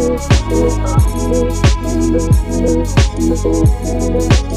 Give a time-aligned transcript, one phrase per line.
[0.00, 0.20] Thank
[4.44, 4.49] you.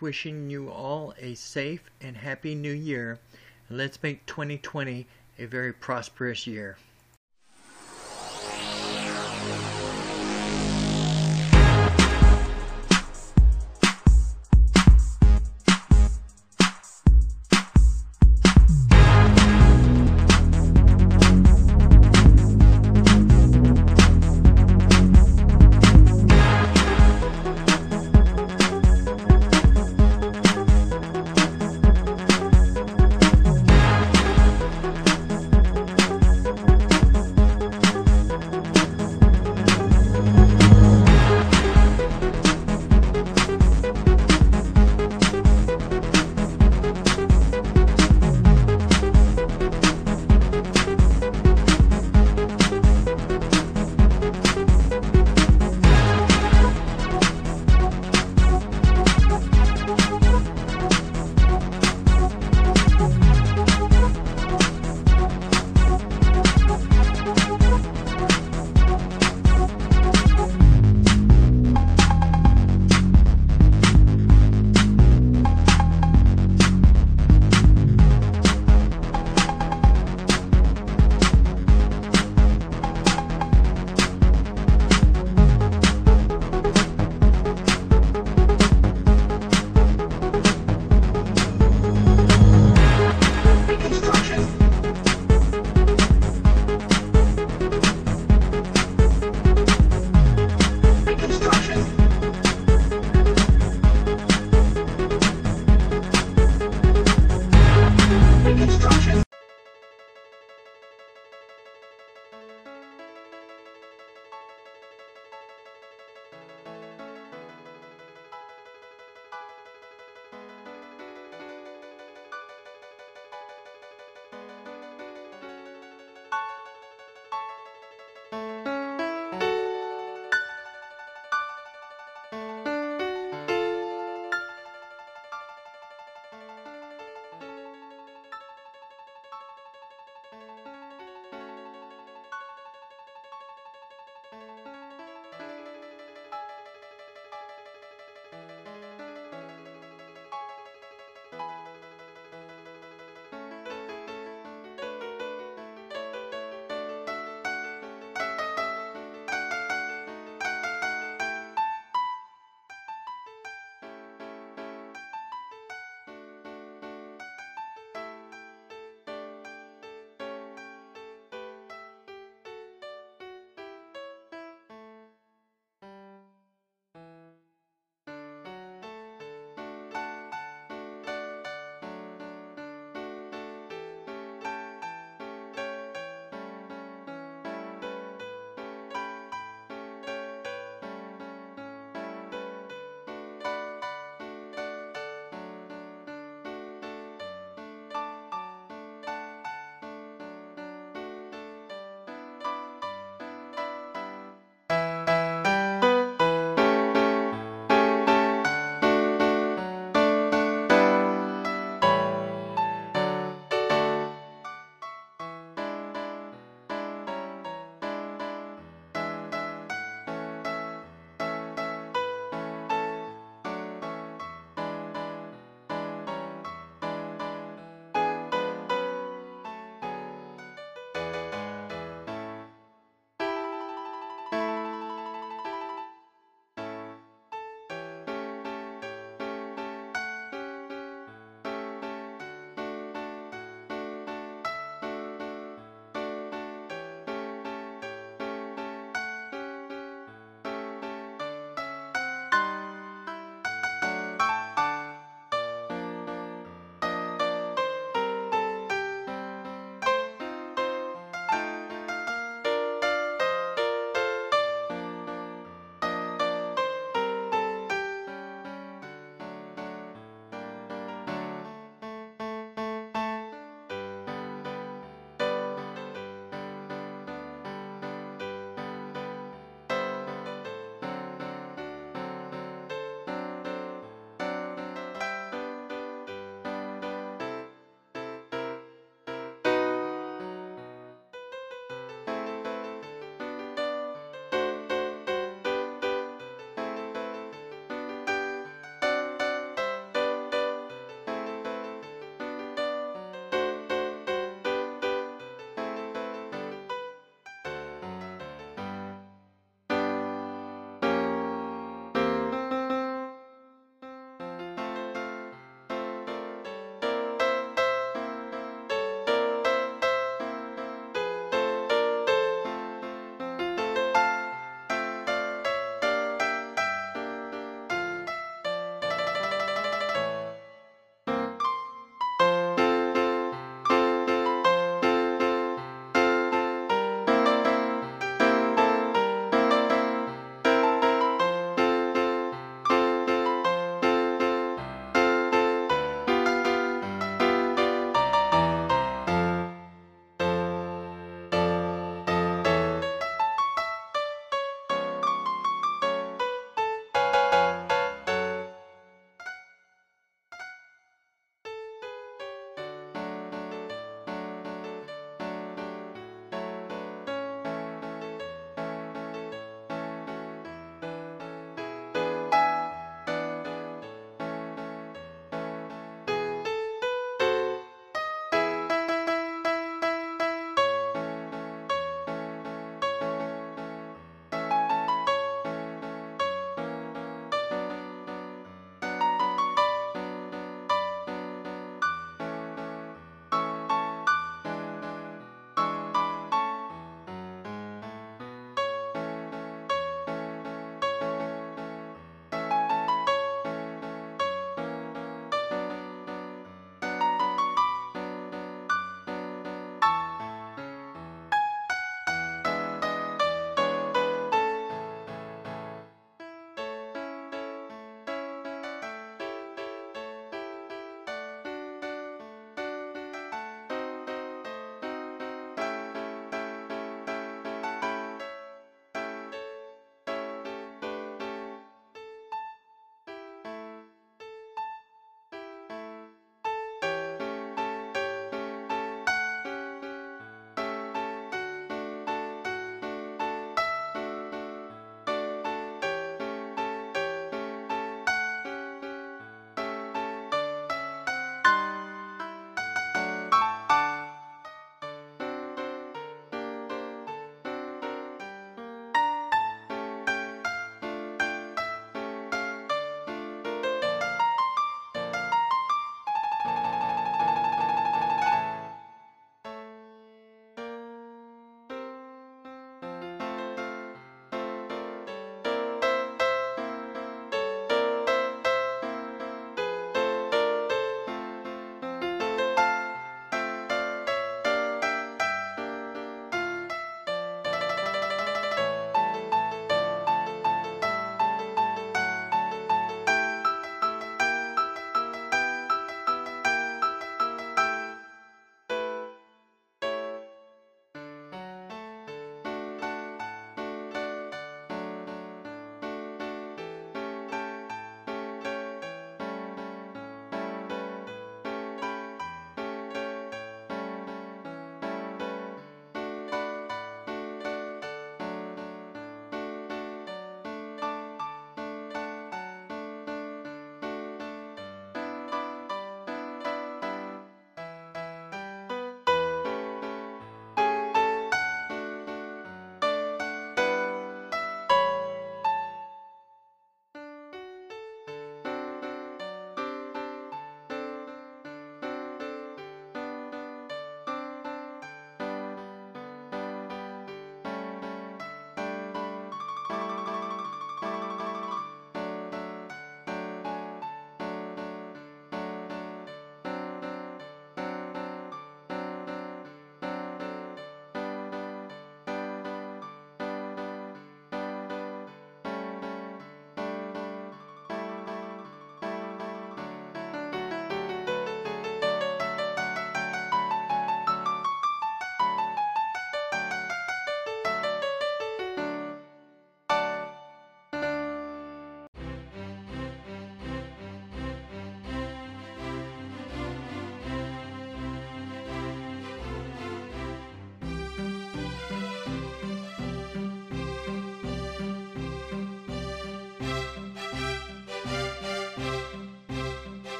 [0.00, 3.20] Wishing you all a safe and happy new year.
[3.70, 5.06] Let's make 2020
[5.38, 6.76] a very prosperous year.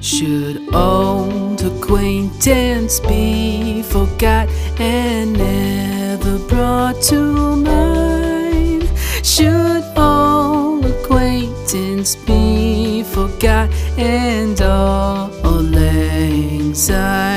[0.00, 8.88] Should old acquaintance be forgot and never brought to mind?
[9.24, 15.30] Should old acquaintance be forgot and all
[15.76, 17.27] anxiety?